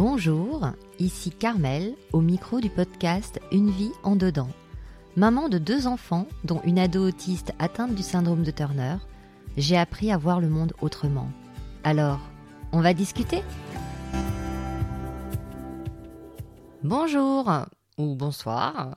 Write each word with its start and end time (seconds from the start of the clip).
Bonjour, 0.00 0.70
ici 1.00 1.32
Carmel 1.32 1.96
au 2.12 2.20
micro 2.20 2.60
du 2.60 2.70
podcast 2.70 3.40
Une 3.50 3.68
vie 3.68 3.90
en 4.04 4.14
dedans. 4.14 4.48
Maman 5.16 5.48
de 5.48 5.58
deux 5.58 5.88
enfants, 5.88 6.28
dont 6.44 6.62
une 6.62 6.78
ado 6.78 7.04
autiste 7.04 7.52
atteinte 7.58 7.96
du 7.96 8.04
syndrome 8.04 8.44
de 8.44 8.52
Turner, 8.52 8.98
j'ai 9.56 9.76
appris 9.76 10.12
à 10.12 10.16
voir 10.16 10.40
le 10.40 10.48
monde 10.48 10.72
autrement. 10.82 11.28
Alors, 11.82 12.20
on 12.70 12.80
va 12.80 12.94
discuter? 12.94 13.42
Bonjour 16.84 17.50
ou 17.96 18.14
bonsoir. 18.14 18.96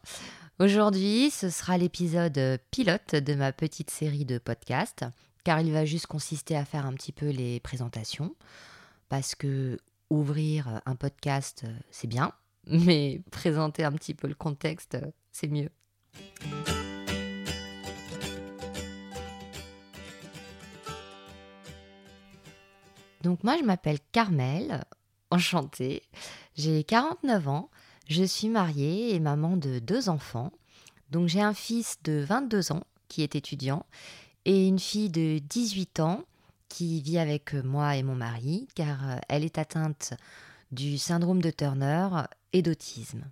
Aujourd'hui, 0.60 1.32
ce 1.32 1.50
sera 1.50 1.80
l'épisode 1.80 2.60
pilote 2.70 3.16
de 3.16 3.34
ma 3.34 3.52
petite 3.52 3.90
série 3.90 4.26
de 4.26 4.38
podcasts, 4.38 5.06
car 5.44 5.62
il 5.62 5.74
va 5.74 5.84
juste 5.84 6.06
consister 6.06 6.56
à 6.56 6.64
faire 6.64 6.86
un 6.86 6.94
petit 6.94 7.12
peu 7.12 7.30
les 7.30 7.60
présentations, 7.60 8.36
parce 9.10 9.34
que 9.34 9.80
ouvrir 10.12 10.82
un 10.86 10.96
podcast, 10.96 11.66
c'est 11.90 12.08
bien, 12.08 12.34
mais 12.68 13.22
présenter 13.32 13.84
un 13.84 13.92
petit 13.94 14.14
peu 14.14 14.28
le 14.28 14.36
contexte, 14.36 14.98
c'est 15.32 15.48
mieux. 15.48 15.70
Donc 23.24 23.44
moi, 23.44 23.56
je 23.58 23.64
m'appelle 23.64 24.00
Carmel, 24.12 24.84
enchantée. 25.32 26.04
J'ai 26.56 26.84
49 26.84 27.48
ans, 27.48 27.70
je 28.08 28.24
suis 28.24 28.50
mariée 28.50 29.16
et 29.16 29.20
maman 29.20 29.56
de 29.56 29.80
deux 29.80 30.10
enfants. 30.10 30.52
Donc 31.10 31.30
j'ai 31.30 31.42
un 31.42 31.54
fils 31.54 32.00
de 32.04 32.24
22 32.28 32.74
ans 32.74 32.84
qui 33.08 33.24
est 33.24 33.36
étudiant 33.36 33.86
et 34.46 34.68
une 34.68 34.80
fille 34.80 35.10
de 35.10 35.40
18 35.40 36.00
ans 36.00 36.26
qui 36.72 37.02
vit 37.02 37.20
avec 37.20 37.54
moi 37.54 37.96
et 37.96 38.04
mon 38.04 38.16
mari 38.16 38.68
car 38.76 39.20
elle 39.28 39.44
est 39.44 39.58
atteinte 39.58 40.14
du 40.72 40.98
syndrome 40.98 41.42
de 41.42 41.52
Turner 41.52 42.08
et 42.54 42.62
d'autisme. 42.62 43.24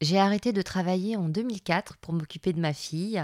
J'ai 0.00 0.18
arrêté 0.18 0.52
de 0.52 0.62
travailler 0.62 1.16
en 1.16 1.28
2004 1.28 1.98
pour 1.98 2.14
m'occuper 2.14 2.52
de 2.54 2.60
ma 2.60 2.72
fille. 2.72 3.22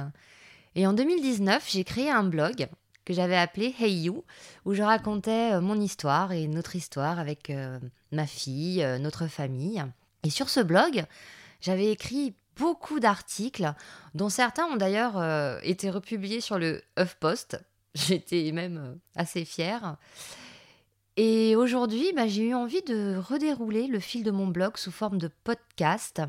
Et 0.74 0.86
en 0.86 0.92
2019, 0.92 1.66
j'ai 1.70 1.84
créé 1.84 2.10
un 2.10 2.24
blog 2.24 2.68
que 3.06 3.14
j'avais 3.14 3.36
appelé 3.36 3.74
Hey 3.78 4.02
You, 4.02 4.24
où 4.66 4.74
je 4.74 4.82
racontais 4.82 5.54
euh, 5.54 5.60
mon 5.62 5.80
histoire 5.80 6.32
et 6.32 6.48
notre 6.48 6.76
histoire 6.76 7.18
avec 7.18 7.48
euh, 7.48 7.78
ma 8.12 8.26
fille, 8.26 8.82
euh, 8.82 8.98
notre 8.98 9.26
famille. 9.26 9.82
Et 10.22 10.30
sur 10.30 10.50
ce 10.50 10.60
blog, 10.60 11.04
j'avais 11.60 11.90
écrit 11.90 12.34
beaucoup 12.56 13.00
d'articles, 13.00 13.72
dont 14.14 14.28
certains 14.28 14.64
ont 14.66 14.76
d'ailleurs 14.76 15.20
été 15.62 15.90
republiés 15.90 16.40
sur 16.40 16.58
le 16.58 16.82
HuffPost. 16.98 17.60
J'étais 17.94 18.50
même 18.52 18.98
assez 19.14 19.44
fière. 19.44 19.96
Et 21.16 21.56
aujourd'hui, 21.56 22.12
bah, 22.14 22.26
j'ai 22.26 22.48
eu 22.48 22.54
envie 22.54 22.82
de 22.82 23.16
redérouler 23.16 23.86
le 23.86 24.00
fil 24.00 24.22
de 24.22 24.30
mon 24.30 24.46
blog 24.46 24.76
sous 24.76 24.90
forme 24.90 25.18
de 25.18 25.30
podcast 25.44 26.20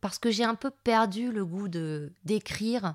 parce 0.00 0.18
que 0.18 0.30
j'ai 0.30 0.44
un 0.44 0.54
peu 0.54 0.70
perdu 0.70 1.32
le 1.32 1.44
goût 1.44 1.66
de 1.66 2.12
d'écrire 2.24 2.94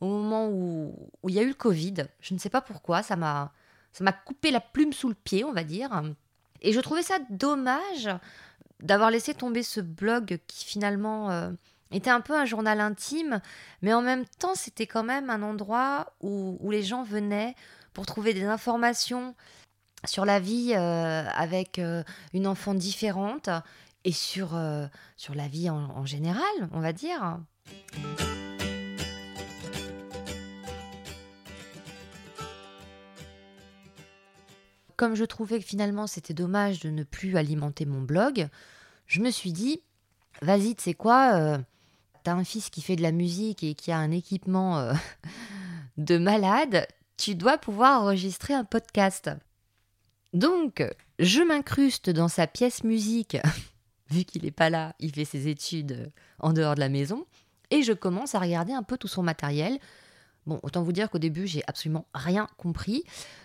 au 0.00 0.06
moment 0.06 0.48
où, 0.48 1.10
où 1.22 1.28
il 1.28 1.34
y 1.34 1.38
a 1.38 1.42
eu 1.42 1.48
le 1.48 1.54
Covid. 1.54 1.94
Je 2.20 2.32
ne 2.32 2.38
sais 2.38 2.48
pas 2.48 2.60
pourquoi, 2.62 3.02
ça 3.02 3.16
m'a 3.16 3.52
ça 3.92 4.04
m'a 4.04 4.12
coupé 4.12 4.50
la 4.50 4.60
plume 4.60 4.92
sous 4.92 5.08
le 5.08 5.14
pied, 5.14 5.44
on 5.44 5.52
va 5.52 5.64
dire. 5.64 6.02
Et 6.62 6.72
je 6.72 6.80
trouvais 6.80 7.02
ça 7.02 7.18
dommage 7.30 8.08
d'avoir 8.80 9.10
laissé 9.10 9.34
tomber 9.34 9.62
ce 9.62 9.80
blog 9.80 10.38
qui 10.46 10.64
finalement 10.64 11.30
euh, 11.30 11.50
était 11.90 12.10
un 12.10 12.20
peu 12.20 12.34
un 12.34 12.44
journal 12.44 12.80
intime, 12.80 13.40
mais 13.82 13.92
en 13.94 14.02
même 14.02 14.24
temps 14.38 14.54
c'était 14.54 14.86
quand 14.86 15.04
même 15.04 15.30
un 15.30 15.42
endroit 15.42 16.12
où, 16.20 16.58
où, 16.60 16.70
les 16.70 16.82
gens 16.82 17.02
venaient 17.02 17.54
pour 17.94 18.06
trouver 18.06 18.34
des 18.34 18.44
informations 18.44 19.34
sur 20.04 20.24
la 20.24 20.38
vie 20.38 20.74
euh, 20.74 21.24
avec 21.34 21.78
euh, 21.78 22.02
une 22.32 22.46
enfant 22.46 22.74
différente 22.74 23.48
et 24.04 24.12
sur, 24.12 24.54
euh, 24.54 24.86
sur 25.16 25.34
la 25.34 25.48
vie 25.48 25.70
en, 25.70 25.76
en 25.76 26.06
général, 26.06 26.44
on 26.72 26.80
va 26.80 26.92
dire. 26.92 27.38
Comme 34.96 35.14
je 35.14 35.24
trouvais 35.24 35.60
que 35.60 35.64
finalement 35.64 36.06
c'était 36.06 36.34
dommage 36.34 36.80
de 36.80 36.90
ne 36.90 37.04
plus 37.04 37.36
alimenter 37.36 37.86
mon 37.86 38.02
blog, 38.02 38.48
je 39.06 39.20
me 39.20 39.30
suis 39.30 39.52
dit, 39.52 39.80
vas-y, 40.42 40.74
tu 40.74 40.82
sais 40.82 40.94
quoi, 40.94 41.58
un 42.34 42.44
fils 42.44 42.70
qui 42.70 42.82
fait 42.82 42.96
de 42.96 43.02
la 43.02 43.12
musique 43.12 43.62
et 43.62 43.74
qui 43.74 43.92
a 43.92 43.98
un 43.98 44.10
équipement 44.10 44.78
euh, 44.78 44.92
de 45.96 46.18
malade, 46.18 46.86
tu 47.16 47.34
dois 47.34 47.58
pouvoir 47.58 48.02
enregistrer 48.02 48.54
un 48.54 48.64
podcast. 48.64 49.30
Donc, 50.32 50.84
je 51.18 51.40
m'incruste 51.40 52.10
dans 52.10 52.28
sa 52.28 52.46
pièce 52.46 52.84
musique 52.84 53.36
vu 54.10 54.24
qu'il 54.24 54.42
n'est 54.42 54.50
pas 54.50 54.70
là, 54.70 54.94
il 54.98 55.12
fait 55.12 55.24
ses 55.24 55.48
études 55.48 55.92
euh, 55.92 56.06
en 56.38 56.52
dehors 56.52 56.74
de 56.74 56.80
la 56.80 56.88
maison. 56.88 57.26
Et 57.70 57.82
je 57.82 57.92
commence 57.92 58.34
à 58.34 58.38
regarder 58.38 58.72
un 58.72 58.82
peu 58.82 58.96
tout 58.96 59.08
son 59.08 59.22
matériel. 59.22 59.78
Bon, 60.46 60.58
autant 60.62 60.82
vous 60.82 60.92
dire 60.92 61.10
qu'au 61.10 61.18
début, 61.18 61.46
j'ai 61.46 61.62
absolument 61.66 62.06
rien 62.14 62.48
compris. 62.56 63.04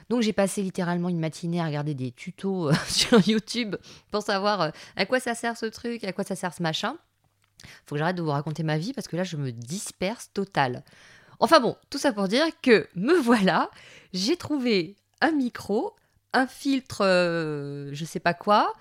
Donc 0.09 0.21
j'ai 0.21 0.31
passé 0.31 0.61
littéralement 0.61 1.09
une 1.09 1.19
matinée 1.19 1.59
à 1.59 1.65
regarder 1.65 1.93
des 1.93 2.11
tutos 2.11 2.71
sur 2.87 3.27
YouTube 3.27 3.75
pour 4.11 4.21
savoir 4.21 4.61
euh, 4.61 4.69
à 4.95 5.05
quoi 5.05 5.19
ça 5.19 5.35
sert 5.35 5.57
ce 5.57 5.65
truc, 5.65 6.03
à 6.05 6.13
quoi 6.13 6.23
ça 6.23 6.35
sert 6.35 6.53
ce 6.53 6.63
machin. 6.63 6.97
Faut 7.85 7.95
que 7.95 7.99
j'arrête 7.99 8.15
de 8.15 8.21
vous 8.21 8.31
raconter 8.31 8.63
ma 8.63 8.77
vie 8.77 8.93
parce 8.93 9.07
que 9.07 9.15
là, 9.15 9.23
je 9.23 9.37
me 9.37 9.51
disperse 9.51 10.31
total. 10.33 10.83
Enfin 11.39 11.59
bon, 11.59 11.75
tout 11.89 11.97
ça 11.97 12.13
pour 12.13 12.27
dire 12.27 12.45
que 12.61 12.87
me 12.95 13.13
voilà, 13.13 13.69
j'ai 14.13 14.37
trouvé 14.37 14.95
un 15.21 15.31
micro, 15.31 15.95
un 16.33 16.47
filtre, 16.47 17.03
euh, 17.05 17.89
je 17.91 18.05
sais 18.05 18.19
pas 18.19 18.33
quoi, 18.33 18.73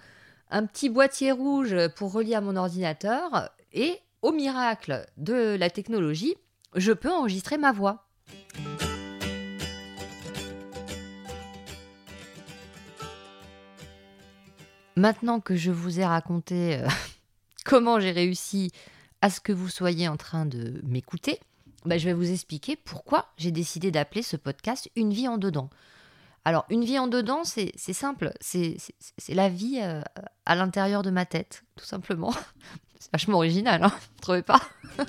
un 0.50 0.66
petit 0.66 0.88
boîtier 0.88 1.32
rouge 1.32 1.76
pour 1.96 2.12
relier 2.12 2.34
à 2.34 2.40
mon 2.40 2.56
ordinateur 2.56 3.50
et 3.72 3.98
au 4.20 4.32
miracle 4.32 5.06
de 5.16 5.56
la 5.58 5.70
technologie, 5.70 6.36
je 6.76 6.92
peux 6.92 7.10
enregistrer 7.10 7.58
ma 7.58 7.72
voix. 7.72 8.06
Maintenant 14.94 15.40
que 15.40 15.56
je 15.56 15.70
vous 15.70 16.00
ai 16.00 16.04
raconté 16.04 16.76
euh, 16.76 16.86
comment 17.64 18.00
j'ai 18.00 18.10
réussi 18.10 18.70
à 19.20 19.30
ce 19.30 19.40
que 19.40 19.52
vous 19.52 19.68
soyez 19.68 20.08
en 20.08 20.16
train 20.16 20.46
de 20.46 20.80
m'écouter, 20.84 21.38
bah, 21.84 21.98
je 21.98 22.04
vais 22.04 22.12
vous 22.12 22.30
expliquer 22.30 22.76
pourquoi 22.76 23.26
j'ai 23.36 23.50
décidé 23.50 23.90
d'appeler 23.90 24.22
ce 24.22 24.36
podcast 24.36 24.88
Une 24.96 25.12
vie 25.12 25.28
en 25.28 25.38
dedans. 25.38 25.70
Alors, 26.44 26.64
une 26.70 26.84
vie 26.84 26.98
en 26.98 27.06
dedans, 27.06 27.44
c'est 27.44 27.72
simple. 27.92 28.32
C'est 28.40 28.76
la 29.28 29.48
vie 29.48 29.78
euh, 29.80 30.02
à 30.44 30.56
l'intérieur 30.56 31.02
de 31.02 31.10
ma 31.10 31.24
tête, 31.24 31.64
tout 31.76 31.84
simplement. 31.84 32.34
C'est 32.98 33.10
vachement 33.12 33.38
original, 33.38 33.82
hein 33.82 33.92
Vous 33.92 34.20
trouvez 34.20 34.42
pas? 34.42 34.60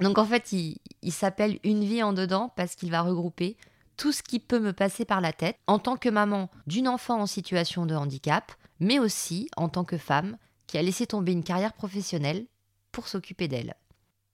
Donc 0.00 0.16
en 0.16 0.24
fait, 0.24 0.52
il, 0.52 0.78
il 1.02 1.12
s'appelle 1.12 1.58
Une 1.62 1.84
vie 1.84 2.02
en 2.02 2.14
dedans 2.14 2.50
parce 2.56 2.74
qu'il 2.74 2.90
va 2.90 3.02
regrouper 3.02 3.58
tout 4.02 4.10
ce 4.10 4.24
qui 4.24 4.40
peut 4.40 4.58
me 4.58 4.72
passer 4.72 5.04
par 5.04 5.20
la 5.20 5.32
tête 5.32 5.60
en 5.68 5.78
tant 5.78 5.96
que 5.96 6.08
maman 6.08 6.50
d'une 6.66 6.88
enfant 6.88 7.20
en 7.20 7.26
situation 7.26 7.86
de 7.86 7.94
handicap, 7.94 8.50
mais 8.80 8.98
aussi 8.98 9.48
en 9.56 9.68
tant 9.68 9.84
que 9.84 9.96
femme 9.96 10.38
qui 10.66 10.76
a 10.76 10.82
laissé 10.82 11.06
tomber 11.06 11.30
une 11.30 11.44
carrière 11.44 11.72
professionnelle 11.72 12.46
pour 12.90 13.06
s'occuper 13.06 13.46
d'elle 13.46 13.76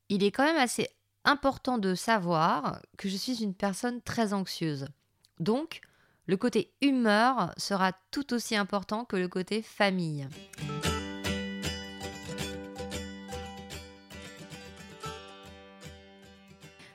il 0.08 0.24
est 0.24 0.30
quand 0.30 0.44
même 0.44 0.56
assez 0.56 0.88
important 1.24 1.76
de 1.76 1.94
savoir 1.94 2.80
que 2.96 3.10
je 3.10 3.16
suis 3.16 3.42
une 3.42 3.54
personne 3.54 4.00
très 4.00 4.32
anxieuse. 4.32 4.86
Donc, 5.38 5.82
le 6.24 6.38
côté 6.38 6.72
humeur 6.80 7.52
sera 7.58 7.92
tout 8.10 8.32
aussi 8.32 8.56
important 8.56 9.04
que 9.04 9.16
le 9.16 9.28
côté 9.28 9.60
famille. 9.60 10.26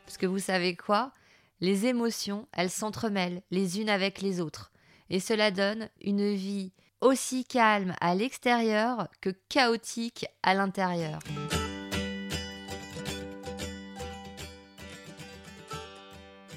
Parce 0.06 0.18
que 0.18 0.26
vous 0.26 0.40
savez 0.40 0.76
quoi? 0.76 1.14
Les 1.64 1.86
émotions, 1.86 2.46
elles 2.52 2.70
s'entremêlent 2.70 3.42
les 3.50 3.80
unes 3.80 3.88
avec 3.88 4.22
les 4.22 4.42
autres. 4.42 4.74
Et 5.10 5.22
cela 5.22 5.50
donne 5.50 5.88
une 6.02 6.34
vie 6.34 6.74
aussi 7.00 7.46
calme 7.46 7.96
à 8.02 8.16
l'extérieur 8.16 9.08
que 9.22 9.30
chaotique 9.48 10.26
à 10.44 10.56
l'intérieur. 10.56 11.20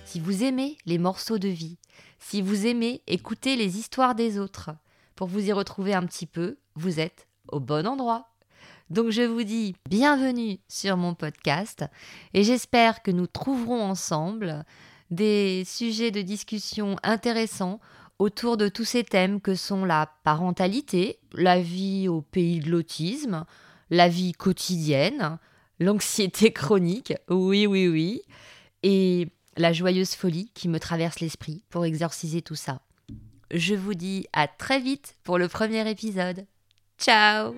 si 0.04 0.18
vous 0.18 0.42
aimez 0.42 0.76
les 0.86 0.98
morceaux 0.98 1.38
de 1.38 1.46
vie, 1.46 1.78
si 2.18 2.42
vous 2.42 2.66
aimez 2.66 3.02
écouter 3.06 3.54
les 3.54 3.78
histoires 3.78 4.16
des 4.16 4.40
autres, 4.40 4.70
pour 5.14 5.28
vous 5.28 5.46
y 5.46 5.52
retrouver 5.52 5.94
un 5.94 6.04
petit 6.06 6.26
peu, 6.26 6.56
vous 6.74 6.98
êtes 6.98 7.28
au 7.48 7.60
bon 7.60 7.86
endroit. 7.86 8.30
Donc 8.90 9.10
je 9.10 9.22
vous 9.22 9.44
dis 9.44 9.76
bienvenue 9.88 10.58
sur 10.68 10.96
mon 10.96 11.14
podcast 11.14 11.84
et 12.34 12.42
j'espère 12.42 13.02
que 13.02 13.10
nous 13.12 13.26
trouverons 13.26 13.82
ensemble 13.82 14.64
des 15.10 15.64
sujets 15.66 16.10
de 16.10 16.22
discussion 16.22 16.96
intéressants 17.02 17.80
autour 18.18 18.56
de 18.56 18.68
tous 18.68 18.84
ces 18.84 19.04
thèmes 19.04 19.40
que 19.40 19.54
sont 19.54 19.84
la 19.84 20.10
parentalité, 20.24 21.18
la 21.32 21.60
vie 21.60 22.08
au 22.08 22.22
pays 22.22 22.60
de 22.60 22.70
l'autisme, 22.70 23.44
la 23.90 24.08
vie 24.08 24.32
quotidienne, 24.32 25.38
l'anxiété 25.78 26.52
chronique, 26.52 27.14
oui, 27.28 27.66
oui, 27.66 27.88
oui, 27.88 28.22
et 28.82 29.28
la 29.56 29.72
joyeuse 29.72 30.14
folie 30.14 30.50
qui 30.54 30.68
me 30.68 30.80
traverse 30.80 31.20
l'esprit 31.20 31.64
pour 31.70 31.84
exorciser 31.84 32.42
tout 32.42 32.54
ça. 32.54 32.80
Je 33.52 33.74
vous 33.74 33.94
dis 33.94 34.26
à 34.32 34.48
très 34.48 34.80
vite 34.80 35.16
pour 35.22 35.38
le 35.38 35.48
premier 35.48 35.88
épisode. 35.88 36.46
Ciao 36.98 37.54